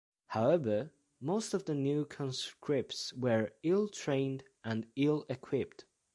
[0.29, 5.85] However, most the new conscripts were "ill-trained and ill-equipped".